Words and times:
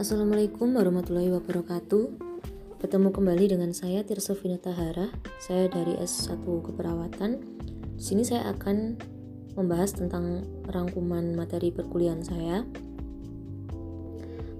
Assalamualaikum 0.00 0.80
warahmatullahi 0.80 1.28
wabarakatuh. 1.28 2.04
Bertemu 2.80 3.12
kembali 3.12 3.52
dengan 3.52 3.76
saya 3.76 4.00
Tirsa 4.00 4.32
Tahara 4.32 5.12
Saya 5.36 5.68
dari 5.68 5.92
S1 6.00 6.40
Keperawatan. 6.40 7.36
Di 8.00 8.04
sini 8.08 8.24
saya 8.24 8.48
akan 8.48 8.96
membahas 9.60 9.92
tentang 9.92 10.48
rangkuman 10.72 11.36
materi 11.36 11.68
perkuliahan 11.68 12.24
saya. 12.24 12.64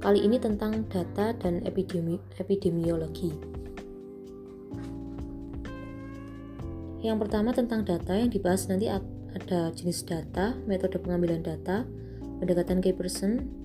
Kali 0.05 0.20
ini 0.20 0.37
tentang 0.37 0.84
data 0.92 1.32
dan 1.32 1.64
epidemi 1.64 2.20
epidemiologi. 2.36 3.32
Yang 7.00 7.16
pertama 7.16 7.57
tentang 7.57 7.88
data 7.88 8.12
yang 8.12 8.29
dibahas 8.29 8.69
nanti 8.69 8.92
ada 8.92 9.72
jenis 9.72 10.05
data, 10.05 10.52
metode 10.69 11.00
pengambilan 11.00 11.41
data, 11.41 11.88
pendekatan 12.45 12.84
key 12.84 12.92
person, 12.92 13.59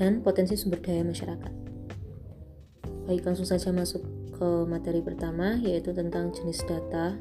dan 0.00 0.24
potensi 0.24 0.56
sumber 0.56 0.80
daya 0.80 1.04
masyarakat. 1.04 1.52
Baik, 3.04 3.20
langsung 3.28 3.44
saja 3.44 3.68
masuk 3.68 4.00
ke 4.32 4.48
materi 4.64 5.04
pertama, 5.04 5.60
yaitu 5.60 5.92
tentang 5.92 6.32
jenis 6.32 6.64
data 6.64 7.20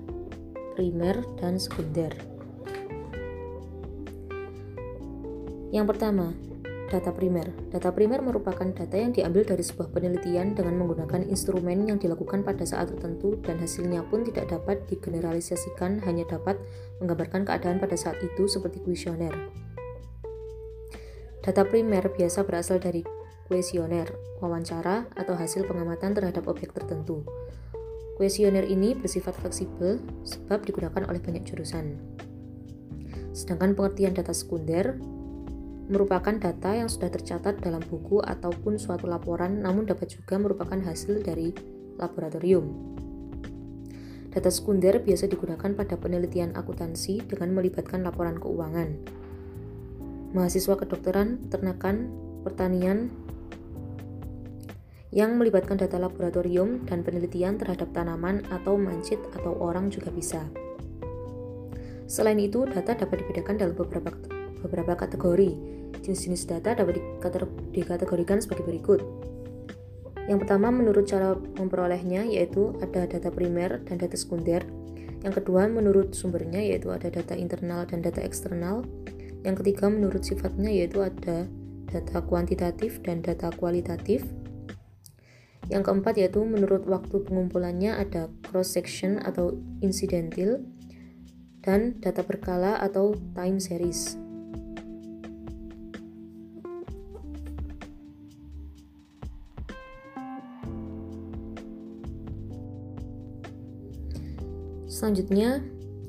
primer 0.79 1.19
dan 1.35 1.59
sekunder. 1.59 2.15
Yang 5.75 5.85
pertama, 5.91 6.31
data 6.87 7.11
primer. 7.11 7.51
Data 7.67 7.91
primer 7.91 8.23
merupakan 8.23 8.65
data 8.65 8.95
yang 8.95 9.11
diambil 9.11 9.43
dari 9.43 9.61
sebuah 9.61 9.91
penelitian 9.91 10.55
dengan 10.55 10.79
menggunakan 10.79 11.27
instrumen 11.27 11.85
yang 11.85 11.99
dilakukan 11.99 12.41
pada 12.41 12.63
saat 12.63 12.95
tertentu 12.95 13.37
dan 13.43 13.59
hasilnya 13.61 14.07
pun 14.07 14.23
tidak 14.23 14.49
dapat 14.49 14.87
digeneralisasikan 14.87 16.01
hanya 16.07 16.25
dapat 16.25 16.57
menggambarkan 17.03 17.43
keadaan 17.43 17.77
pada 17.77 17.99
saat 17.99 18.17
itu 18.23 18.49
seperti 18.49 18.81
kuesioner. 18.81 19.35
Data 21.39 21.63
primer 21.63 22.03
biasa 22.11 22.43
berasal 22.43 22.83
dari 22.83 22.99
kuesioner, 23.47 24.11
wawancara, 24.43 25.07
atau 25.15 25.39
hasil 25.39 25.63
pengamatan 25.63 26.11
terhadap 26.11 26.51
objek 26.51 26.75
tertentu. 26.75 27.23
Kuesioner 28.19 28.67
ini 28.67 28.91
bersifat 28.91 29.39
fleksibel 29.39 30.03
sebab 30.27 30.67
digunakan 30.67 30.99
oleh 31.07 31.23
banyak 31.23 31.47
jurusan. 31.47 31.95
Sedangkan 33.31 33.71
pengertian 33.71 34.11
data 34.11 34.35
sekunder 34.35 34.99
merupakan 35.87 36.35
data 36.35 36.75
yang 36.75 36.91
sudah 36.91 37.07
tercatat 37.07 37.63
dalam 37.63 37.79
buku 37.87 38.19
ataupun 38.19 38.75
suatu 38.75 39.07
laporan 39.07 39.63
namun 39.63 39.87
dapat 39.87 40.11
juga 40.11 40.35
merupakan 40.35 40.75
hasil 40.75 41.23
dari 41.23 41.55
laboratorium. 41.95 42.67
Data 44.29 44.51
sekunder 44.51 44.99
biasa 45.01 45.31
digunakan 45.31 45.71
pada 45.71 45.95
penelitian 45.95 46.53
akuntansi 46.59 47.23
dengan 47.31 47.55
melibatkan 47.55 48.03
laporan 48.03 48.37
keuangan 48.37 49.19
mahasiswa 50.33 50.77
kedokteran, 50.77 51.49
ternakan, 51.49 52.09
pertanian 52.45 53.09
yang 55.09 55.41
melibatkan 55.41 55.73
data 55.73 55.97
laboratorium 55.97 56.85
dan 56.85 57.01
penelitian 57.01 57.57
terhadap 57.57 57.89
tanaman 57.97 58.45
atau 58.53 58.77
mancit 58.77 59.17
atau 59.33 59.57
orang 59.57 59.89
juga 59.89 60.13
bisa. 60.13 60.45
Selain 62.05 62.37
itu, 62.37 62.65
data 62.65 62.93
dapat 62.93 63.25
dibedakan 63.25 63.57
dalam 63.57 63.73
beberapa 63.77 64.13
beberapa 64.61 64.93
kategori. 64.97 65.51
Jenis-jenis 66.05 66.45
data 66.45 66.77
dapat 66.77 67.01
dikategorikan 67.73 68.41
sebagai 68.41 68.65
berikut. 68.65 69.01
Yang 70.29 70.45
pertama, 70.45 70.69
menurut 70.69 71.09
cara 71.09 71.33
memperolehnya, 71.33 72.25
yaitu 72.29 72.77
ada 72.81 73.09
data 73.09 73.33
primer 73.33 73.81
dan 73.85 73.97
data 73.97 74.13
sekunder. 74.13 74.61
Yang 75.25 75.41
kedua, 75.41 75.65
menurut 75.65 76.13
sumbernya, 76.13 76.61
yaitu 76.61 76.93
ada 76.93 77.09
data 77.09 77.33
internal 77.33 77.85
dan 77.89 78.05
data 78.05 78.21
eksternal. 78.21 78.85
Yang 79.43 79.63
ketiga 79.63 79.87
menurut 79.87 80.23
sifatnya 80.27 80.67
yaitu 80.67 80.99
ada 80.99 81.47
data 81.87 82.17
kuantitatif 82.21 82.99
dan 83.01 83.23
data 83.23 83.49
kualitatif. 83.55 84.27
Yang 85.69 85.83
keempat 85.85 86.17
yaitu 86.17 86.41
menurut 86.43 86.83
waktu 86.89 87.21
pengumpulannya 87.23 87.93
ada 87.95 88.27
cross 88.49 88.73
section 88.73 89.21
atau 89.21 89.55
incidental 89.79 90.65
dan 91.61 92.01
data 92.01 92.25
berkala 92.25 92.79
atau 92.81 93.13
time 93.37 93.61
series. 93.61 94.17
Selanjutnya, 104.89 105.63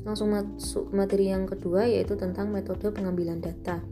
Langsung 0.05 0.33
masuk 0.33 0.89
materi 0.97 1.29
yang 1.29 1.45
kedua 1.45 1.85
yaitu 1.85 2.17
tentang 2.17 2.49
metode 2.49 2.89
pengambilan 2.89 3.45
data. 3.45 3.85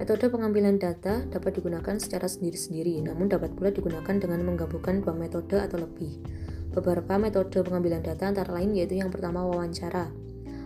Metode 0.00 0.32
pengambilan 0.32 0.80
data 0.80 1.22
dapat 1.28 1.60
digunakan 1.60 1.92
secara 2.00 2.24
sendiri-sendiri, 2.24 3.04
namun 3.04 3.28
dapat 3.28 3.52
pula 3.52 3.68
digunakan 3.68 4.16
dengan 4.16 4.40
menggabungkan 4.48 5.04
dua 5.04 5.12
metode 5.12 5.60
atau 5.60 5.76
lebih. 5.76 6.16
Beberapa 6.72 7.20
metode 7.20 7.60
pengambilan 7.60 8.00
data 8.00 8.30
antara 8.30 8.54
lain 8.56 8.72
yaitu 8.72 8.96
yang 8.96 9.12
pertama 9.12 9.44
wawancara. 9.44 10.08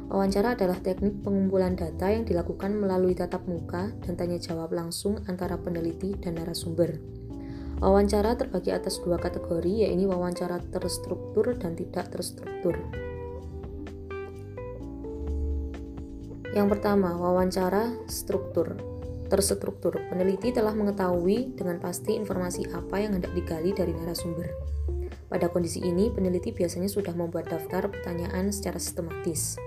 Wawancara 0.07 0.53
adalah 0.55 0.79
teknik 0.85 1.25
pengumpulan 1.25 1.75
data 1.75 2.13
yang 2.13 2.29
dilakukan 2.29 2.77
melalui 2.77 3.17
tatap 3.17 3.49
muka 3.49 3.89
dan 4.05 4.15
tanya 4.15 4.37
jawab 4.37 4.71
langsung 4.71 5.19
antara 5.27 5.57
peneliti 5.57 6.13
dan 6.21 6.37
narasumber. 6.37 7.01
Wawancara 7.81 8.37
terbagi 8.39 8.71
atas 8.71 9.03
dua 9.03 9.19
kategori, 9.19 9.89
yaitu 9.89 10.07
wawancara 10.07 10.61
terstruktur 10.71 11.57
dan 11.59 11.75
tidak 11.75 12.13
terstruktur. 12.13 12.79
Yang 16.55 16.79
pertama, 16.79 17.19
wawancara 17.19 17.91
struktur. 18.07 18.79
Terstruktur, 19.27 19.99
peneliti 20.07 20.55
telah 20.55 20.71
mengetahui 20.71 21.59
dengan 21.59 21.83
pasti 21.83 22.15
informasi 22.15 22.71
apa 22.71 23.03
yang 23.03 23.19
hendak 23.19 23.35
digali 23.35 23.75
dari 23.75 23.91
narasumber. 23.91 24.55
Pada 25.27 25.51
kondisi 25.51 25.83
ini, 25.83 26.15
peneliti 26.15 26.55
biasanya 26.55 26.87
sudah 26.87 27.11
membuat 27.11 27.51
daftar 27.51 27.91
pertanyaan 27.91 28.55
secara 28.55 28.79
sistematis. 28.79 29.59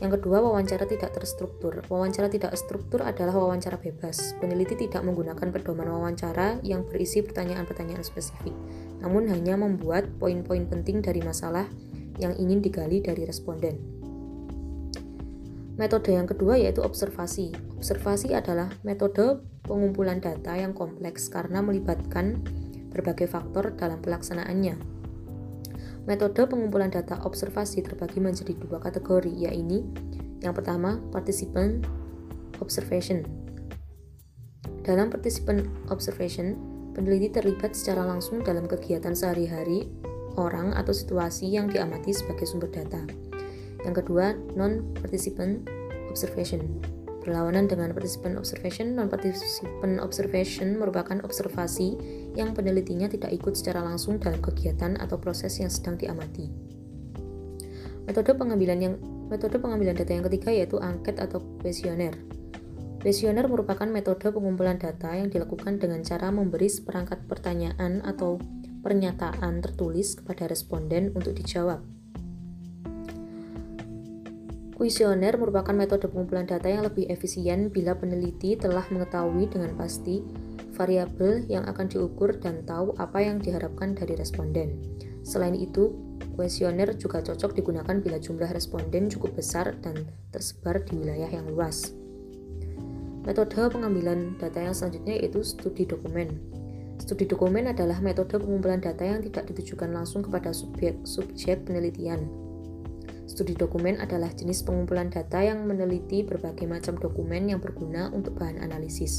Yang 0.00 0.20
kedua, 0.20 0.40
wawancara 0.40 0.88
tidak 0.88 1.12
terstruktur. 1.12 1.84
Wawancara 1.92 2.32
tidak 2.32 2.56
struktur 2.56 3.04
adalah 3.04 3.36
wawancara 3.36 3.76
bebas. 3.76 4.32
Peneliti 4.40 4.88
tidak 4.88 5.04
menggunakan 5.04 5.52
pedoman 5.52 5.92
wawancara 5.92 6.56
yang 6.64 6.88
berisi 6.88 7.20
pertanyaan-pertanyaan 7.20 8.04
spesifik, 8.04 8.56
namun 9.04 9.28
hanya 9.28 9.60
membuat 9.60 10.08
poin-poin 10.16 10.64
penting 10.68 11.04
dari 11.04 11.20
masalah 11.20 11.68
yang 12.16 12.32
ingin 12.40 12.64
digali 12.64 13.04
dari 13.04 13.28
responden. 13.28 13.95
Metode 15.76 16.16
yang 16.16 16.24
kedua 16.24 16.56
yaitu 16.56 16.80
observasi. 16.80 17.52
Observasi 17.76 18.32
adalah 18.32 18.72
metode 18.80 19.44
pengumpulan 19.68 20.24
data 20.24 20.56
yang 20.56 20.72
kompleks 20.72 21.28
karena 21.28 21.60
melibatkan 21.60 22.40
berbagai 22.96 23.28
faktor 23.28 23.76
dalam 23.76 24.00
pelaksanaannya. 24.00 24.80
Metode 26.08 26.48
pengumpulan 26.48 26.88
data 26.88 27.20
observasi 27.28 27.84
terbagi 27.84 28.24
menjadi 28.24 28.56
dua 28.56 28.80
kategori, 28.80 29.28
yaitu 29.36 29.84
yang 30.40 30.54
pertama, 30.54 31.02
participant 31.10 31.84
observation. 32.62 33.26
Dalam 34.86 35.10
participant 35.10 35.66
observation, 35.90 36.54
peneliti 36.94 37.34
terlibat 37.34 37.74
secara 37.74 38.06
langsung 38.06 38.40
dalam 38.46 38.70
kegiatan 38.70 39.12
sehari-hari 39.12 39.90
orang 40.38 40.72
atau 40.78 40.94
situasi 40.94 41.50
yang 41.50 41.66
diamati 41.66 42.14
sebagai 42.14 42.46
sumber 42.46 42.70
data. 42.70 43.25
Yang 43.86 44.02
kedua, 44.02 44.34
non-participant 44.58 45.62
observation. 46.10 46.60
Berlawanan 47.22 47.66
dengan 47.66 47.90
participant 47.90 48.38
observation, 48.38 48.94
non-participant 48.94 49.98
observation 49.98 50.78
merupakan 50.78 51.18
observasi 51.22 51.98
yang 52.38 52.54
penelitinya 52.54 53.10
tidak 53.10 53.34
ikut 53.34 53.58
secara 53.58 53.82
langsung 53.82 54.18
dalam 54.18 54.38
kegiatan 54.42 54.98
atau 54.98 55.18
proses 55.18 55.58
yang 55.58 55.70
sedang 55.70 55.98
diamati. 55.98 56.50
Metode 58.06 58.38
pengambilan 58.38 58.78
yang 58.78 58.94
metode 59.26 59.58
pengambilan 59.58 59.98
data 59.98 60.14
yang 60.14 60.22
ketiga 60.30 60.54
yaitu 60.54 60.78
angket 60.78 61.18
atau 61.18 61.42
kuesioner. 61.58 62.14
Kuesioner 63.02 63.50
merupakan 63.50 63.86
metode 63.90 64.30
pengumpulan 64.30 64.78
data 64.78 65.14
yang 65.14 65.26
dilakukan 65.26 65.82
dengan 65.82 66.06
cara 66.06 66.30
memberi 66.30 66.70
seperangkat 66.70 67.26
pertanyaan 67.26 68.06
atau 68.06 68.38
pernyataan 68.86 69.58
tertulis 69.66 70.14
kepada 70.14 70.46
responden 70.46 71.10
untuk 71.18 71.34
dijawab. 71.34 71.95
Kuesioner 74.76 75.40
merupakan 75.40 75.72
metode 75.72 76.04
pengumpulan 76.04 76.44
data 76.44 76.68
yang 76.68 76.84
lebih 76.84 77.08
efisien 77.08 77.72
bila 77.72 77.96
peneliti 77.96 78.60
telah 78.60 78.84
mengetahui 78.92 79.48
dengan 79.48 79.72
pasti 79.72 80.20
variabel 80.76 81.48
yang 81.48 81.64
akan 81.64 81.88
diukur 81.88 82.36
dan 82.36 82.60
tahu 82.68 82.92
apa 83.00 83.24
yang 83.24 83.40
diharapkan 83.40 83.96
dari 83.96 84.12
responden. 84.20 84.76
Selain 85.24 85.56
itu, 85.56 85.96
kuesioner 86.36 86.92
juga 87.00 87.24
cocok 87.24 87.56
digunakan 87.56 87.96
bila 88.04 88.20
jumlah 88.20 88.52
responden 88.52 89.08
cukup 89.08 89.40
besar 89.40 89.72
dan 89.80 89.96
tersebar 90.28 90.84
di 90.84 91.00
wilayah 91.00 91.32
yang 91.32 91.48
luas. 91.48 91.96
Metode 93.24 93.56
pengambilan 93.56 94.36
data 94.36 94.60
yang 94.60 94.76
selanjutnya 94.76 95.16
yaitu 95.16 95.40
studi 95.40 95.88
dokumen. 95.88 96.36
Studi 97.00 97.24
dokumen 97.24 97.72
adalah 97.72 97.96
metode 98.04 98.36
pengumpulan 98.36 98.84
data 98.84 99.08
yang 99.08 99.24
tidak 99.24 99.48
ditujukan 99.48 99.88
langsung 99.88 100.20
kepada 100.20 100.52
subjek-subjek 100.52 101.64
penelitian, 101.64 102.28
Studi 103.26 103.58
dokumen 103.58 103.98
adalah 103.98 104.30
jenis 104.30 104.62
pengumpulan 104.62 105.10
data 105.10 105.42
yang 105.42 105.66
meneliti 105.66 106.22
berbagai 106.22 106.64
macam 106.70 106.94
dokumen 106.94 107.50
yang 107.50 107.58
berguna 107.58 108.08
untuk 108.14 108.38
bahan 108.38 108.62
analisis. 108.62 109.18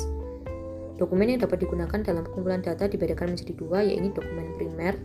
Dokumen 0.95 1.36
yang 1.36 1.44
dapat 1.44 1.68
digunakan 1.68 2.00
dalam 2.01 2.24
pengumpulan 2.24 2.63
data 2.63 2.88
dibedakan 2.88 3.36
menjadi 3.36 3.54
dua, 3.54 3.83
yaitu 3.83 4.09
dokumen 4.15 4.48
primer, 4.57 4.95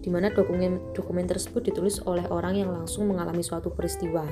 di 0.00 0.08
mana 0.12 0.32
dokumen, 0.32 0.80
dokumen 0.96 1.24
tersebut 1.28 1.68
ditulis 1.68 2.00
oleh 2.04 2.24
orang 2.28 2.60
yang 2.60 2.72
langsung 2.72 3.08
mengalami 3.08 3.44
suatu 3.44 3.70
peristiwa, 3.70 4.24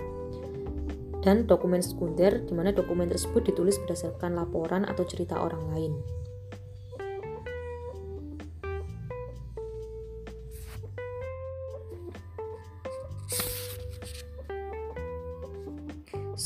dan 1.23 1.47
dokumen 1.47 1.85
sekunder, 1.85 2.43
di 2.43 2.53
mana 2.53 2.75
dokumen 2.75 3.07
tersebut 3.13 3.47
ditulis 3.47 3.79
berdasarkan 3.81 4.35
laporan 4.35 4.83
atau 4.89 5.07
cerita 5.07 5.39
orang 5.39 5.63
lain. 5.71 5.93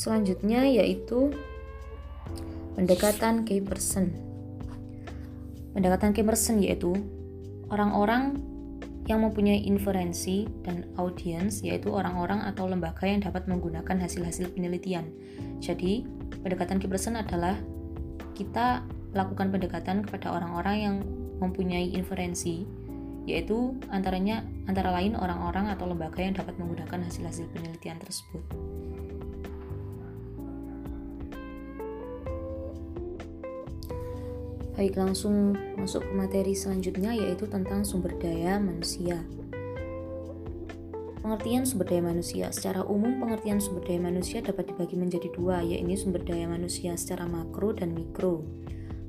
Selanjutnya 0.07 0.63
yaitu 0.63 1.35
pendekatan 2.79 3.43
key 3.43 3.59
person. 3.59 4.15
Pendekatan 5.75 6.15
key 6.15 6.23
person 6.23 6.63
yaitu 6.63 6.95
orang-orang 7.67 8.39
yang 9.03 9.19
mempunyai 9.19 9.67
inferensi 9.67 10.47
dan 10.63 10.87
audiens 10.95 11.59
yaitu 11.59 11.91
orang-orang 11.91 12.39
atau 12.47 12.71
lembaga 12.71 13.03
yang 13.03 13.19
dapat 13.19 13.51
menggunakan 13.51 13.99
hasil-hasil 13.99 14.55
penelitian. 14.55 15.11
Jadi, 15.59 16.07
pendekatan 16.39 16.79
key 16.79 16.87
person 16.87 17.19
adalah 17.19 17.59
kita 18.31 18.87
melakukan 19.11 19.51
pendekatan 19.51 20.07
kepada 20.07 20.31
orang-orang 20.39 20.75
yang 20.79 20.95
mempunyai 21.43 21.91
inferensi 21.91 22.63
yaitu 23.27 23.75
antaranya 23.91 24.39
antara 24.71 24.87
lain 24.87 25.19
orang-orang 25.19 25.67
atau 25.67 25.83
lembaga 25.83 26.23
yang 26.23 26.31
dapat 26.31 26.55
menggunakan 26.55 27.03
hasil-hasil 27.03 27.51
penelitian 27.51 27.99
tersebut. 27.99 28.76
Baik, 34.77 34.93
langsung 34.93 35.57
masuk 35.73 36.05
ke 36.05 36.13
materi 36.13 36.53
selanjutnya 36.53 37.09
yaitu 37.17 37.49
tentang 37.49 37.81
sumber 37.81 38.13
daya 38.21 38.61
manusia. 38.61 39.25
Pengertian 41.17 41.65
sumber 41.65 41.89
daya 41.89 42.05
manusia 42.05 42.53
secara 42.53 42.85
umum 42.85 43.17
pengertian 43.17 43.57
sumber 43.57 43.89
daya 43.89 44.05
manusia 44.05 44.37
dapat 44.45 44.69
dibagi 44.69 44.93
menjadi 44.93 45.33
dua, 45.33 45.65
yaitu 45.65 45.97
sumber 45.97 46.21
daya 46.21 46.45
manusia 46.45 46.93
secara 46.93 47.25
makro 47.25 47.73
dan 47.73 47.97
mikro. 47.97 48.45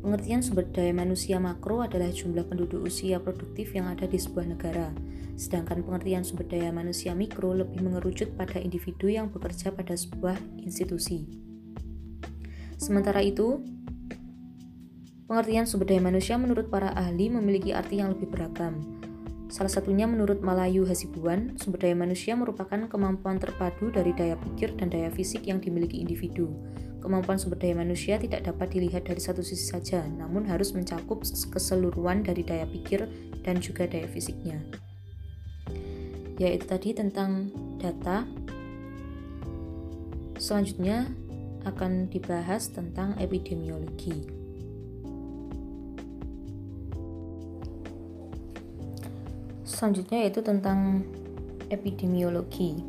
Pengertian 0.00 0.40
sumber 0.40 0.64
daya 0.72 0.96
manusia 0.96 1.36
makro 1.36 1.84
adalah 1.84 2.08
jumlah 2.08 2.48
penduduk 2.48 2.88
usia 2.88 3.20
produktif 3.20 3.76
yang 3.76 3.92
ada 3.92 4.08
di 4.08 4.16
sebuah 4.16 4.48
negara, 4.48 4.88
sedangkan 5.36 5.84
pengertian 5.84 6.24
sumber 6.24 6.48
daya 6.48 6.72
manusia 6.72 7.12
mikro 7.12 7.52
lebih 7.52 7.84
mengerucut 7.84 8.32
pada 8.40 8.56
individu 8.56 9.12
yang 9.12 9.28
bekerja 9.28 9.68
pada 9.76 9.92
sebuah 9.92 10.40
institusi. 10.64 11.28
Sementara 12.80 13.20
itu, 13.20 13.60
Pengertian 15.28 15.68
sumber 15.68 15.92
daya 15.92 16.00
manusia 16.00 16.40
menurut 16.40 16.72
para 16.72 16.88
ahli 16.96 17.28
memiliki 17.28 17.76
arti 17.76 18.00
yang 18.00 18.16
lebih 18.16 18.32
beragam. 18.32 18.80
Salah 19.52 19.68
satunya 19.68 20.08
menurut 20.08 20.40
Malayu 20.40 20.88
Hasibuan, 20.88 21.52
sumber 21.60 21.84
daya 21.84 21.92
manusia 21.92 22.32
merupakan 22.32 22.88
kemampuan 22.88 23.36
terpadu 23.36 23.92
dari 23.92 24.16
daya 24.16 24.40
pikir 24.40 24.80
dan 24.80 24.88
daya 24.88 25.12
fisik 25.12 25.44
yang 25.44 25.60
dimiliki 25.60 26.00
individu. 26.00 26.48
Kemampuan 27.04 27.36
sumber 27.36 27.60
daya 27.60 27.76
manusia 27.76 28.16
tidak 28.16 28.48
dapat 28.48 28.72
dilihat 28.72 29.04
dari 29.04 29.20
satu 29.20 29.44
sisi 29.44 29.68
saja, 29.68 30.00
namun 30.00 30.48
harus 30.48 30.72
mencakup 30.72 31.20
keseluruhan 31.24 32.24
dari 32.24 32.40
daya 32.40 32.64
pikir 32.64 33.04
dan 33.44 33.60
juga 33.60 33.84
daya 33.84 34.08
fisiknya. 34.08 34.64
Yaitu 36.40 36.64
tadi 36.64 36.96
tentang 36.96 37.52
data. 37.76 38.24
Selanjutnya 40.40 41.12
akan 41.68 42.08
dibahas 42.08 42.72
tentang 42.72 43.12
epidemiologi. 43.20 44.37
Selanjutnya 49.78 50.26
yaitu 50.26 50.42
tentang 50.42 51.06
epidemiologi. 51.70 52.82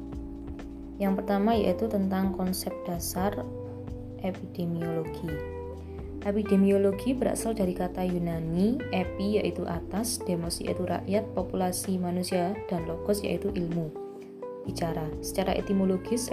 Yang 0.98 1.22
pertama 1.22 1.54
yaitu 1.54 1.86
tentang 1.86 2.34
konsep 2.34 2.74
dasar 2.90 3.46
epidemiologi. 4.26 5.30
Epidemiologi 6.26 7.14
berasal 7.14 7.54
dari 7.54 7.78
kata 7.78 8.02
Yunani 8.10 8.82
epi 8.90 9.38
yaitu 9.38 9.70
atas, 9.70 10.18
demos 10.26 10.58
yaitu 10.66 10.82
rakyat, 10.82 11.30
populasi 11.38 12.02
manusia, 12.02 12.58
dan 12.66 12.90
logos 12.90 13.22
yaitu 13.22 13.54
ilmu. 13.54 13.94
Bicara. 14.68 15.08
Secara 15.24 15.56
etimologis, 15.56 16.30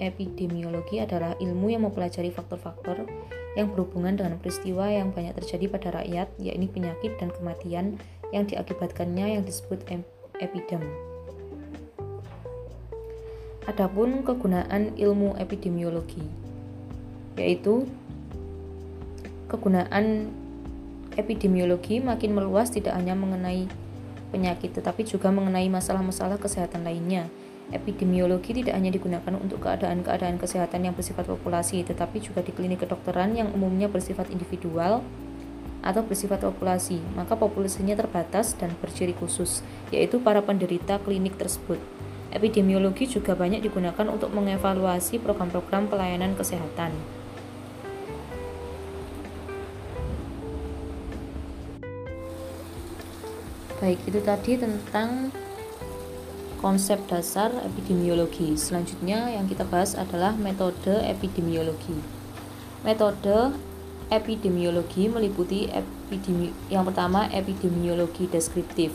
epidemiologi 0.00 0.98
adalah 0.98 1.38
ilmu 1.38 1.70
yang 1.70 1.86
mempelajari 1.86 2.30
faktor-faktor 2.34 3.06
yang 3.52 3.68
berhubungan 3.72 4.16
dengan 4.16 4.40
peristiwa 4.40 4.88
yang 4.88 5.12
banyak 5.12 5.36
terjadi 5.36 5.66
pada 5.68 5.88
rakyat, 6.02 6.28
yakni 6.40 6.66
penyakit 6.72 7.16
dan 7.20 7.28
kematian 7.30 8.00
yang 8.32 8.48
diakibatkannya 8.48 9.38
yang 9.38 9.42
disebut 9.44 9.84
epidem. 10.40 10.82
Adapun 13.68 14.26
kegunaan 14.26 14.98
ilmu 14.98 15.38
epidemiologi 15.38 16.26
yaitu 17.38 17.88
kegunaan 19.48 20.28
epidemiologi 21.16 22.00
makin 22.00 22.36
meluas 22.36 22.72
tidak 22.72 22.96
hanya 22.96 23.16
mengenai 23.16 23.68
penyakit 24.32 24.72
tetapi 24.72 25.04
juga 25.04 25.28
mengenai 25.28 25.68
masalah-masalah 25.68 26.40
kesehatan 26.40 26.84
lainnya. 26.84 27.28
Epidemiologi 27.72 28.52
tidak 28.52 28.76
hanya 28.76 28.92
digunakan 28.92 29.32
untuk 29.40 29.64
keadaan-keadaan 29.64 30.36
kesehatan 30.36 30.84
yang 30.84 30.94
bersifat 30.94 31.24
populasi 31.24 31.80
tetapi 31.88 32.20
juga 32.20 32.44
di 32.44 32.52
klinik 32.52 32.84
kedokteran 32.84 33.32
yang 33.32 33.48
umumnya 33.56 33.88
bersifat 33.88 34.28
individual 34.28 35.00
atau 35.82 36.04
bersifat 36.06 36.46
populasi, 36.46 37.02
maka 37.18 37.34
populasinya 37.34 37.98
terbatas 37.98 38.54
dan 38.54 38.70
berciri 38.78 39.16
khusus, 39.18 39.66
yaitu 39.90 40.22
para 40.22 40.38
penderita 40.38 41.02
klinik 41.02 41.34
tersebut. 41.34 41.80
Epidemiologi 42.32 43.04
juga 43.10 43.36
banyak 43.36 43.60
digunakan 43.60 44.06
untuk 44.08 44.32
mengevaluasi 44.32 45.20
program-program 45.20 45.90
pelayanan 45.90 46.32
kesehatan. 46.38 46.94
Baik, 53.82 53.98
itu 54.06 54.22
tadi 54.22 54.52
tentang 54.54 55.34
konsep 56.62 57.02
dasar 57.10 57.50
epidemiologi. 57.66 58.54
Selanjutnya 58.54 59.34
yang 59.34 59.50
kita 59.50 59.66
bahas 59.66 59.98
adalah 59.98 60.30
metode 60.38 61.02
epidemiologi. 61.02 61.98
Metode 62.86 63.50
epidemiologi 64.08 65.10
meliputi 65.10 65.66
epidemi 65.66 66.54
yang 66.70 66.86
pertama 66.86 67.26
epidemiologi 67.34 68.30
deskriptif. 68.30 68.94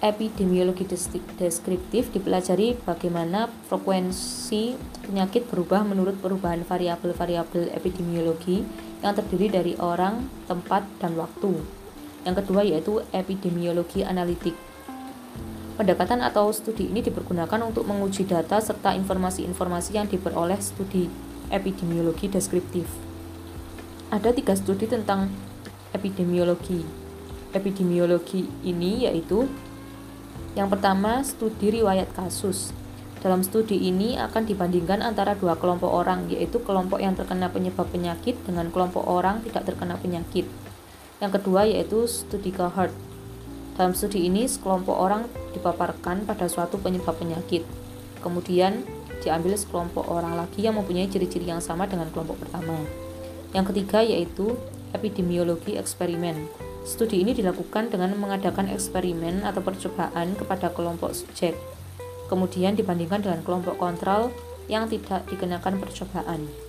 Epidemiologi 0.00 0.88
deskriptif 1.36 2.12
dipelajari 2.12 2.76
bagaimana 2.84 3.48
frekuensi 3.68 4.76
penyakit 5.04 5.48
berubah 5.48 5.84
menurut 5.84 6.16
perubahan 6.20 6.64
variabel-variabel 6.64 7.72
epidemiologi 7.76 8.64
yang 9.00 9.12
terdiri 9.16 9.48
dari 9.52 9.72
orang, 9.76 10.28
tempat, 10.48 10.84
dan 11.00 11.16
waktu. 11.16 11.60
Yang 12.24 12.44
kedua 12.44 12.62
yaitu 12.64 13.00
epidemiologi 13.12 14.04
analitik. 14.04 14.75
Pendekatan 15.76 16.24
atau 16.24 16.48
studi 16.56 16.88
ini 16.88 17.04
dipergunakan 17.04 17.60
untuk 17.60 17.84
menguji 17.84 18.24
data 18.24 18.56
serta 18.58 18.96
informasi-informasi 18.96 19.90
yang 19.96 20.08
diperoleh 20.08 20.56
studi 20.56 21.08
epidemiologi 21.52 22.26
deskriptif 22.32 23.06
ada 24.06 24.30
tiga 24.30 24.54
studi 24.54 24.86
tentang 24.86 25.26
epidemiologi. 25.90 26.86
Epidemiologi 27.50 28.46
ini 28.62 29.08
yaitu 29.08 29.50
yang 30.54 30.70
pertama 30.70 31.26
studi 31.26 31.74
riwayat 31.82 32.14
kasus. 32.14 32.70
Dalam 33.18 33.42
studi 33.42 33.90
ini 33.90 34.14
akan 34.14 34.46
dibandingkan 34.46 35.02
antara 35.02 35.34
dua 35.34 35.58
kelompok 35.58 35.90
orang, 35.90 36.30
yaitu 36.30 36.62
kelompok 36.62 37.02
yang 37.02 37.18
terkena 37.18 37.50
penyebab 37.50 37.90
penyakit 37.90 38.38
dengan 38.46 38.70
kelompok 38.70 39.02
orang 39.02 39.42
tidak 39.42 39.66
terkena 39.74 39.98
penyakit. 39.98 40.46
Yang 41.18 41.42
kedua 41.42 41.66
yaitu 41.66 42.06
studi 42.06 42.54
cohort. 42.54 42.94
Dalam 43.74 43.92
studi 43.98 44.30
ini, 44.30 44.46
sekelompok 44.46 44.94
orang 44.94 45.26
dipaparkan 45.56 46.28
pada 46.28 46.46
suatu 46.46 46.76
penyebab 46.76 47.16
penyakit. 47.16 47.64
Kemudian 48.20 48.84
diambil 49.24 49.56
sekelompok 49.56 50.06
orang 50.06 50.36
lagi 50.36 50.62
yang 50.62 50.76
mempunyai 50.76 51.08
ciri-ciri 51.08 51.48
yang 51.48 51.64
sama 51.64 51.88
dengan 51.88 52.12
kelompok 52.12 52.44
pertama. 52.44 52.76
Yang 53.56 53.72
ketiga 53.72 54.04
yaitu 54.04 54.54
epidemiologi 54.92 55.80
eksperimen. 55.80 56.46
Studi 56.86 57.24
ini 57.24 57.34
dilakukan 57.34 57.90
dengan 57.90 58.14
mengadakan 58.14 58.70
eksperimen 58.70 59.42
atau 59.42 59.58
percobaan 59.58 60.38
kepada 60.38 60.70
kelompok 60.70 61.10
subjek, 61.18 61.58
kemudian 62.30 62.78
dibandingkan 62.78 63.26
dengan 63.26 63.42
kelompok 63.42 63.74
kontrol 63.74 64.30
yang 64.70 64.86
tidak 64.86 65.26
dikenakan 65.26 65.82
percobaan. 65.82 66.65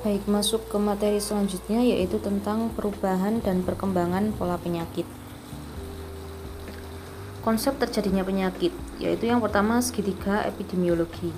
Baik, 0.00 0.24
masuk 0.24 0.64
ke 0.72 0.80
materi 0.80 1.20
selanjutnya 1.20 1.84
yaitu 1.84 2.16
tentang 2.16 2.72
perubahan 2.72 3.44
dan 3.44 3.60
perkembangan 3.60 4.32
pola 4.32 4.56
penyakit. 4.56 5.04
konsep 7.40 7.76
terjadinya 7.80 8.20
penyakit, 8.20 8.72
yaitu 9.00 9.28
yang 9.28 9.40
pertama 9.40 9.80
segitiga 9.80 10.44
epidemiologi, 10.44 11.32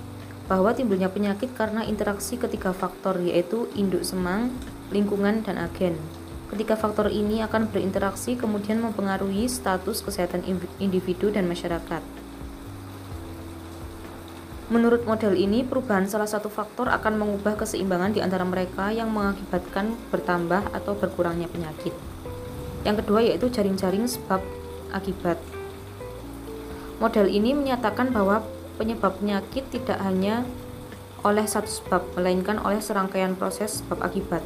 bahwa 0.51 0.75
timbulnya 0.75 1.07
penyakit 1.07 1.55
karena 1.55 1.87
interaksi 1.87 2.35
ketiga 2.35 2.75
faktor 2.75 3.23
yaitu 3.23 3.71
induk 3.79 4.03
semang, 4.03 4.51
lingkungan, 4.91 5.47
dan 5.47 5.63
agen. 5.63 5.95
Ketiga 6.51 6.77
faktor 6.77 7.09
ini 7.09 7.41
akan 7.41 7.71
berinteraksi 7.71 8.37
kemudian 8.37 8.83
mempengaruhi 8.83 9.49
status 9.49 10.05
kesehatan 10.05 10.43
individu 10.83 11.33
dan 11.33 11.49
masyarakat. 11.49 12.22
Menurut 14.73 15.05
model 15.05 15.37
ini, 15.37 15.61
perubahan 15.69 16.09
salah 16.09 16.25
satu 16.25 16.49
faktor 16.49 16.89
akan 16.89 17.21
mengubah 17.21 17.61
keseimbangan 17.61 18.17
di 18.17 18.25
antara 18.25 18.41
mereka 18.41 18.89
yang 18.89 19.13
mengakibatkan 19.13 19.93
bertambah 20.09 20.65
atau 20.73 20.97
berkurangnya 20.97 21.45
penyakit. 21.53 21.93
Yang 22.81 23.05
kedua 23.05 23.21
yaitu 23.21 23.53
jaring-jaring 23.53 24.09
sebab 24.09 24.41
akibat. 24.97 25.37
Model 27.05 27.29
ini 27.29 27.53
menyatakan 27.53 28.17
bahwa 28.17 28.49
penyebab 28.81 29.21
penyakit 29.21 29.69
tidak 29.69 30.01
hanya 30.01 30.49
oleh 31.21 31.45
satu 31.45 31.69
sebab, 31.69 32.17
melainkan 32.17 32.57
oleh 32.57 32.81
serangkaian 32.81 33.37
proses 33.37 33.85
sebab 33.85 34.01
akibat. 34.01 34.41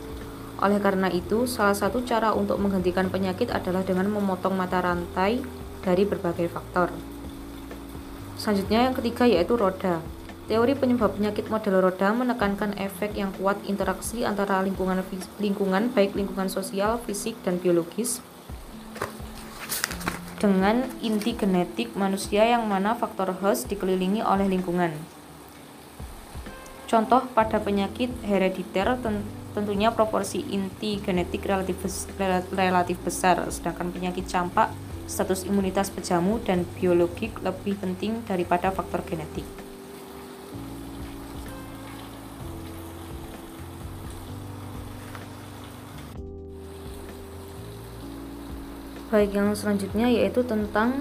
Oleh 0.59 0.83
karena 0.83 1.07
itu, 1.07 1.47
salah 1.47 1.79
satu 1.79 2.03
cara 2.03 2.35
untuk 2.35 2.59
menghentikan 2.59 3.15
penyakit 3.15 3.55
adalah 3.55 3.87
dengan 3.87 4.11
memotong 4.11 4.59
mata 4.59 4.83
rantai 4.83 5.39
dari 5.87 6.03
berbagai 6.03 6.51
faktor. 6.51 6.91
Selanjutnya 8.37 8.91
yang 8.91 8.95
ketiga 8.99 9.25
yaitu 9.25 9.55
roda. 9.55 10.16
Teori 10.47 10.79
penyebab 10.79 11.19
penyakit 11.19 11.51
model 11.51 11.83
roda 11.83 12.15
menekankan 12.15 12.79
efek 12.79 13.19
yang 13.19 13.35
kuat 13.35 13.59
interaksi 13.67 14.23
antara 14.23 14.63
lingkungan 14.63 15.03
lingkungan 15.43 15.91
baik 15.91 16.15
lingkungan 16.15 16.47
sosial, 16.47 17.03
fisik, 17.03 17.35
dan 17.43 17.59
biologis 17.59 18.23
dengan 20.39 20.87
inti 21.03 21.35
genetik 21.35 21.99
manusia 21.99 22.47
yang 22.47 22.63
mana 22.71 22.95
faktor 22.95 23.35
host 23.43 23.67
dikelilingi 23.67 24.23
oleh 24.23 24.47
lingkungan. 24.47 24.95
Contoh 26.87 27.27
pada 27.35 27.59
penyakit 27.59 28.15
herediter 28.23 28.95
tentunya 29.51 29.91
proporsi 29.91 30.47
inti 30.47 31.03
genetik 31.03 31.43
relatif, 31.43 31.83
relatif 32.55 33.03
besar, 33.03 33.43
sedangkan 33.51 33.91
penyakit 33.91 34.31
campak 34.31 34.71
status 35.11 35.43
imunitas 35.43 35.91
pejamu 35.91 36.39
dan 36.47 36.63
biologik 36.79 37.35
lebih 37.43 37.75
penting 37.83 38.23
daripada 38.31 38.71
faktor 38.71 39.03
genetik. 39.03 39.66
Baik, 49.17 49.33
yang 49.33 49.57
selanjutnya 49.57 50.13
yaitu 50.13 50.45
tentang 50.45 51.01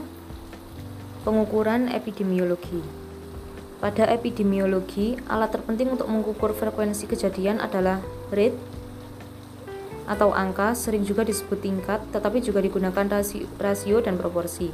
pengukuran 1.27 1.91
epidemiologi. 1.91 2.79
Pada 3.83 4.07
epidemiologi, 4.07 5.19
alat 5.27 5.51
terpenting 5.51 5.91
untuk 5.91 6.07
mengukur 6.07 6.55
frekuensi 6.55 7.11
kejadian 7.11 7.59
adalah 7.59 7.99
rate 8.31 8.55
atau 10.07 10.31
angka, 10.31 10.71
sering 10.79 11.03
juga 11.03 11.27
disebut 11.27 11.59
tingkat, 11.59 11.99
tetapi 12.15 12.39
juga 12.39 12.63
digunakan 12.63 13.03
rasio, 13.59 13.99
dan 13.99 14.15
proporsi. 14.15 14.71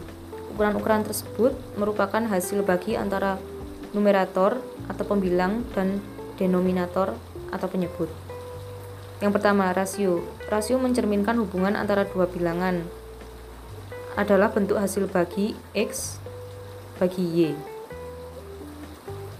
Ukuran-ukuran 0.53 1.01
tersebut 1.01 1.57
merupakan 1.81 2.21
hasil 2.21 2.61
bagi 2.61 2.93
antara 2.93 3.41
numerator 3.89 4.61
atau 4.85 5.01
pembilang 5.01 5.65
dan 5.73 5.97
denominator 6.37 7.17
atau 7.49 7.65
penyebut. 7.65 8.13
Yang 9.17 9.41
pertama, 9.41 9.73
rasio. 9.73 10.21
Rasio 10.45 10.77
mencerminkan 10.77 11.41
hubungan 11.41 11.73
antara 11.73 12.05
dua 12.05 12.29
bilangan, 12.29 13.00
adalah 14.19 14.51
bentuk 14.51 14.75
hasil 14.75 15.07
bagi 15.07 15.55
X 15.71 16.19
bagi 16.99 17.23
Y. 17.23 17.39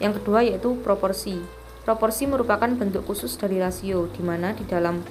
Yang 0.02 0.22
kedua 0.22 0.42
yaitu 0.42 0.74
proporsi. 0.82 1.38
Proporsi 1.86 2.26
merupakan 2.26 2.70
bentuk 2.74 3.06
khusus 3.06 3.38
dari 3.38 3.58
rasio, 3.58 4.10
di 4.10 4.22
mana 4.26 4.54
di 4.54 4.66
dalam 4.66 5.02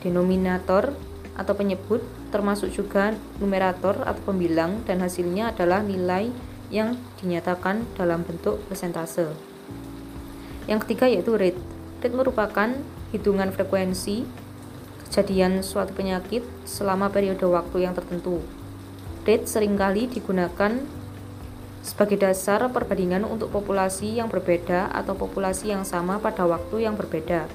denominator 0.00 0.92
atau 1.36 1.56
penyebut 1.56 2.04
termasuk 2.28 2.68
juga 2.72 3.16
numerator 3.40 4.04
atau 4.04 4.20
pembilang 4.24 4.84
dan 4.84 5.00
hasilnya 5.00 5.52
adalah 5.52 5.80
nilai 5.80 6.28
yang 6.72 6.96
dinyatakan 7.20 7.84
dalam 7.96 8.24
bentuk 8.24 8.60
persentase. 8.68 9.32
Yang 10.68 10.88
ketiga 10.88 11.08
yaitu 11.08 11.36
rate. 11.36 11.60
Rate 12.00 12.16
merupakan 12.16 12.70
hitungan 13.12 13.52
frekuensi 13.52 14.24
kejadian 15.08 15.60
suatu 15.60 15.92
penyakit 15.92 16.40
selama 16.64 17.12
periode 17.12 17.44
waktu 17.44 17.84
yang 17.84 17.92
tertentu 17.92 18.40
Rate 19.22 19.46
sering 19.46 19.78
kali 19.78 20.10
digunakan 20.10 20.82
sebagai 21.86 22.18
dasar 22.18 22.58
perbandingan 22.66 23.22
untuk 23.22 23.54
populasi 23.54 24.18
yang 24.18 24.26
berbeda 24.26 24.90
atau 24.90 25.14
populasi 25.14 25.70
yang 25.70 25.86
sama 25.86 26.18
pada 26.18 26.42
waktu 26.42 26.90
yang 26.90 26.98
berbeda. 26.98 27.46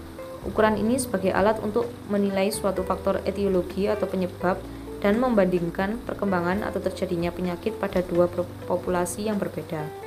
Ukuran 0.48 0.80
ini 0.80 0.96
sebagai 0.96 1.36
alat 1.36 1.60
untuk 1.60 1.92
menilai 2.08 2.56
suatu 2.56 2.88
faktor 2.88 3.20
etiologi 3.28 3.92
atau 3.92 4.08
penyebab 4.08 4.56
dan 5.04 5.20
membandingkan 5.20 6.00
perkembangan 6.08 6.64
atau 6.64 6.80
terjadinya 6.80 7.36
penyakit 7.36 7.76
pada 7.76 8.00
dua 8.00 8.32
populasi 8.64 9.28
yang 9.28 9.36
berbeda. 9.36 10.07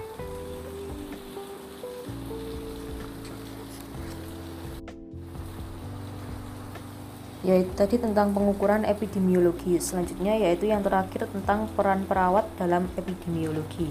Yaitu 7.40 7.72
tadi 7.72 7.96
tentang 7.96 8.36
pengukuran 8.36 8.84
epidemiologi. 8.84 9.80
Selanjutnya 9.80 10.36
yaitu 10.36 10.68
yang 10.68 10.84
terakhir 10.84 11.24
tentang 11.32 11.68
peran 11.72 12.04
perawat 12.04 12.44
dalam 12.60 12.88
epidemiologi. 13.00 13.88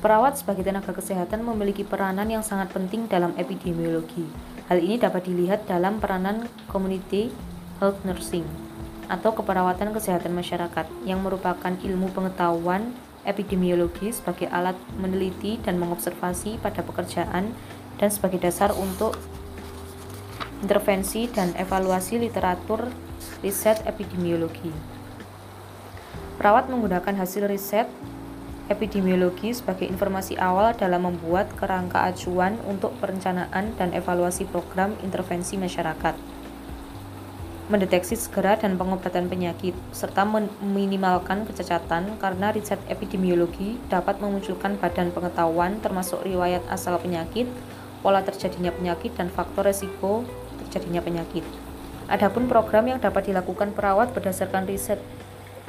Perawat 0.00 0.40
sebagai 0.40 0.64
tenaga 0.64 0.96
kesehatan 0.96 1.44
memiliki 1.44 1.84
peranan 1.84 2.26
yang 2.30 2.40
sangat 2.40 2.72
penting 2.72 3.04
dalam 3.06 3.36
epidemiologi. 3.36 4.24
Hal 4.72 4.80
ini 4.80 4.96
dapat 4.96 5.28
dilihat 5.28 5.68
dalam 5.68 6.00
peranan 6.00 6.48
community 6.70 7.28
health 7.82 8.00
nursing 8.06 8.46
atau 9.10 9.34
keperawatan 9.34 9.90
kesehatan 9.90 10.30
masyarakat 10.30 10.86
yang 11.02 11.18
merupakan 11.20 11.74
ilmu 11.74 12.14
pengetahuan 12.14 12.94
epidemiologi 13.26 14.14
sebagai 14.14 14.48
alat 14.48 14.78
meneliti 14.96 15.58
dan 15.60 15.76
mengobservasi 15.76 16.62
pada 16.62 16.80
pekerjaan 16.80 17.52
dan 18.00 18.08
sebagai 18.08 18.40
dasar 18.40 18.72
untuk 18.72 19.18
intervensi 20.60 21.28
dan 21.32 21.56
evaluasi 21.56 22.20
literatur 22.20 22.88
riset 23.40 23.80
epidemiologi. 23.88 24.72
Perawat 26.36 26.72
menggunakan 26.72 27.20
hasil 27.20 27.48
riset 27.48 27.88
epidemiologi 28.70 29.50
sebagai 29.50 29.84
informasi 29.90 30.38
awal 30.38 30.72
dalam 30.78 31.04
membuat 31.04 31.50
kerangka 31.58 32.06
acuan 32.06 32.56
untuk 32.64 32.94
perencanaan 33.02 33.74
dan 33.74 33.90
evaluasi 33.90 34.46
program 34.46 34.94
intervensi 35.02 35.58
masyarakat, 35.58 36.14
mendeteksi 37.70 38.14
segera 38.14 38.54
dan 38.58 38.74
pengobatan 38.78 39.26
penyakit, 39.26 39.74
serta 39.90 40.22
meminimalkan 40.26 41.46
kecacatan 41.50 42.18
karena 42.18 42.54
riset 42.54 42.78
epidemiologi 42.86 43.78
dapat 43.90 44.22
memunculkan 44.22 44.78
badan 44.78 45.10
pengetahuan 45.14 45.82
termasuk 45.82 46.22
riwayat 46.22 46.62
asal 46.70 46.98
penyakit, 47.02 47.50
pola 48.02 48.22
terjadinya 48.26 48.74
penyakit, 48.74 49.14
dan 49.18 49.30
faktor 49.30 49.66
resiko 49.66 50.26
terjadinya 50.70 51.02
penyakit. 51.02 51.42
Adapun 52.06 52.46
program 52.46 52.86
yang 52.86 53.02
dapat 53.02 53.26
dilakukan 53.26 53.74
perawat 53.74 54.14
berdasarkan 54.14 54.70
riset 54.70 55.02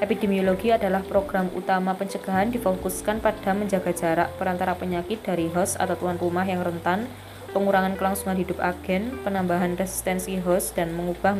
epidemiologi 0.01 0.70
adalah 0.74 1.01
program 1.05 1.50
utama 1.53 1.98
pencegahan 1.98 2.53
difokuskan 2.53 3.22
pada 3.22 3.53
menjaga 3.58 3.93
jarak 3.93 4.29
perantara 4.38 4.77
penyakit 4.77 5.22
dari 5.25 5.50
host 5.50 5.77
atau 5.81 5.98
tuan 5.98 6.17
rumah 6.17 6.46
yang 6.46 6.62
rentan, 6.65 7.10
pengurangan 7.53 7.98
kelangsungan 7.98 8.38
hidup 8.38 8.58
agen, 8.62 9.13
penambahan 9.22 9.77
resistensi 9.77 10.38
host, 10.41 10.74
dan 10.74 10.93
mengubah 10.93 11.38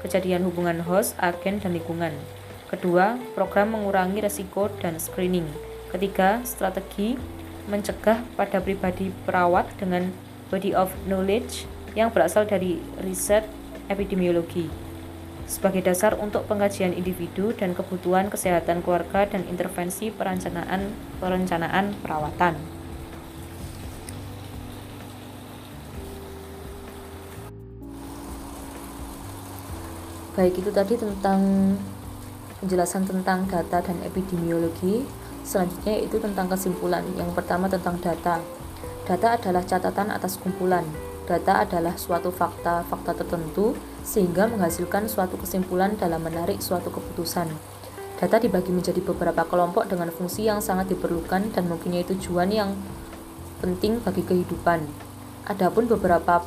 kejadian 0.00 0.48
hubungan 0.48 0.80
host, 0.84 1.16
agen, 1.20 1.60
dan 1.60 1.76
lingkungan. 1.76 2.12
Kedua, 2.72 3.20
program 3.36 3.76
mengurangi 3.76 4.24
resiko 4.24 4.72
dan 4.80 4.96
screening. 4.96 5.44
Ketiga, 5.92 6.40
strategi 6.48 7.20
mencegah 7.68 8.24
pada 8.38 8.62
pribadi 8.64 9.12
perawat 9.28 9.68
dengan 9.76 10.08
body 10.48 10.72
of 10.72 10.88
knowledge 11.04 11.68
yang 11.98 12.14
berasal 12.14 12.46
dari 12.46 12.78
riset 13.02 13.46
epidemiologi 13.90 14.90
sebagai 15.50 15.82
dasar 15.82 16.14
untuk 16.14 16.46
pengkajian 16.46 16.94
individu 16.94 17.50
dan 17.50 17.74
kebutuhan 17.74 18.30
kesehatan 18.30 18.86
keluarga 18.86 19.26
dan 19.26 19.42
intervensi 19.50 20.14
perencanaan 20.14 20.94
perencanaan 21.18 21.90
perawatan. 22.06 22.54
Baik 30.38 30.62
itu 30.62 30.70
tadi 30.70 30.94
tentang 30.94 31.74
penjelasan 32.62 33.10
tentang 33.10 33.50
data 33.50 33.82
dan 33.82 33.98
epidemiologi. 34.06 35.02
Selanjutnya 35.42 35.98
yaitu 35.98 36.22
tentang 36.22 36.46
kesimpulan. 36.46 37.02
Yang 37.18 37.34
pertama 37.34 37.66
tentang 37.66 37.98
data. 37.98 38.38
Data 39.02 39.34
adalah 39.34 39.66
catatan 39.66 40.14
atas 40.14 40.38
kumpulan 40.38 40.86
Data 41.30 41.62
adalah 41.62 41.94
suatu 41.94 42.34
fakta-fakta 42.34 43.14
tertentu 43.22 43.78
sehingga 44.02 44.50
menghasilkan 44.50 45.06
suatu 45.06 45.38
kesimpulan 45.38 45.94
dalam 45.94 46.26
menarik 46.26 46.58
suatu 46.58 46.90
keputusan. 46.90 47.46
Data 48.18 48.42
dibagi 48.42 48.74
menjadi 48.74 48.98
beberapa 48.98 49.46
kelompok 49.46 49.86
dengan 49.86 50.10
fungsi 50.10 50.50
yang 50.50 50.58
sangat 50.58 50.90
diperlukan 50.90 51.54
dan 51.54 51.70
mempunyai 51.70 52.02
tujuan 52.02 52.50
yang 52.50 52.74
penting 53.62 54.02
bagi 54.02 54.26
kehidupan. 54.26 54.90
Adapun 55.46 55.86
beberapa 55.86 56.42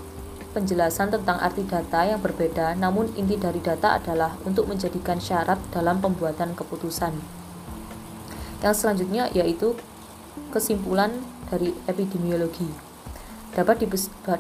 penjelasan 0.51 1.15
tentang 1.15 1.39
arti 1.39 1.63
data 1.63 2.03
yang 2.03 2.19
berbeda, 2.19 2.75
namun 2.75 3.07
inti 3.15 3.39
dari 3.39 3.63
data 3.63 3.95
adalah 3.95 4.35
untuk 4.43 4.67
menjadikan 4.67 5.15
syarat 5.15 5.63
dalam 5.71 6.03
pembuatan 6.03 6.59
keputusan. 6.59 7.15
Yang 8.59 8.75
selanjutnya 8.83 9.31
yaitu 9.31 9.79
kesimpulan 10.51 11.23
dari 11.47 11.71
epidemiologi. 11.87 12.92
Dapat, 13.53 13.85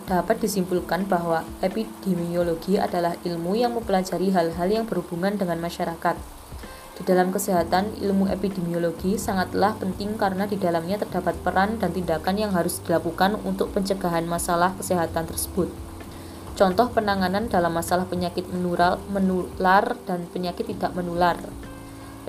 dapat 0.09 0.35
disimpulkan 0.41 1.05
bahwa 1.05 1.45
epidemiologi 1.61 2.81
adalah 2.81 3.13
ilmu 3.21 3.53
yang 3.53 3.77
mempelajari 3.77 4.33
hal-hal 4.33 4.69
yang 4.73 4.85
berhubungan 4.89 5.37
dengan 5.37 5.61
masyarakat. 5.61 6.17
Di 6.93 7.01
dalam 7.05 7.29
kesehatan, 7.29 8.01
ilmu 8.01 8.29
epidemiologi 8.29 9.17
sangatlah 9.21 9.77
penting 9.77 10.17
karena 10.17 10.49
di 10.49 10.57
dalamnya 10.57 10.97
terdapat 11.01 11.37
peran 11.45 11.77
dan 11.77 11.93
tindakan 11.93 12.41
yang 12.41 12.51
harus 12.53 12.81
dilakukan 12.85 13.37
untuk 13.45 13.69
pencegahan 13.73 14.25
masalah 14.25 14.73
kesehatan 14.77 15.29
tersebut. 15.29 15.69
Contoh 16.53 16.89
penanganan 16.93 17.49
dalam 17.49 17.73
masalah 17.73 18.05
penyakit 18.05 18.45
menular, 18.49 19.01
menular 19.09 19.97
dan 20.05 20.29
penyakit 20.29 20.69
tidak 20.69 20.93
menular. 20.93 21.37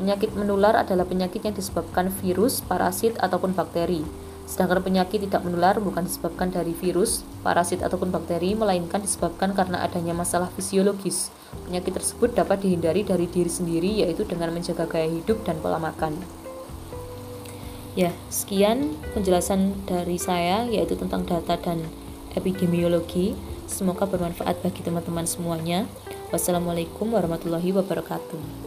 Penyakit 0.01 0.33
menular 0.33 0.81
adalah 0.81 1.05
penyakit 1.05 1.45
yang 1.45 1.53
disebabkan 1.53 2.09
virus, 2.09 2.65
parasit, 2.65 3.17
ataupun 3.21 3.53
bakteri. 3.53 4.24
Sedangkan 4.45 4.85
penyakit 4.85 5.25
tidak 5.25 5.41
menular 5.41 5.81
bukan 5.81 6.05
disebabkan 6.05 6.53
dari 6.53 6.77
virus, 6.77 7.25
parasit, 7.41 7.81
ataupun 7.81 8.13
bakteri, 8.13 8.53
melainkan 8.53 9.01
disebabkan 9.01 9.57
karena 9.57 9.81
adanya 9.81 10.13
masalah 10.13 10.53
fisiologis. 10.53 11.33
Penyakit 11.65 11.97
tersebut 11.97 12.37
dapat 12.37 12.61
dihindari 12.61 13.09
dari 13.09 13.25
diri 13.25 13.49
sendiri, 13.49 14.05
yaitu 14.05 14.29
dengan 14.29 14.53
menjaga 14.53 14.85
gaya 14.85 15.09
hidup 15.09 15.41
dan 15.49 15.57
pola 15.65 15.81
makan. 15.81 16.21
Ya, 17.97 18.13
sekian 18.29 18.99
penjelasan 19.15 19.87
dari 19.89 20.21
saya, 20.21 20.69
yaitu 20.69 20.99
tentang 20.99 21.25
data 21.25 21.57
dan 21.57 21.89
epidemiologi. 22.37 23.39
Semoga 23.65 24.05
bermanfaat 24.05 24.61
bagi 24.61 24.85
teman-teman 24.85 25.25
semuanya. 25.25 25.89
Wassalamualaikum 26.35 27.15
warahmatullahi 27.15 27.71
wabarakatuh. 27.71 28.64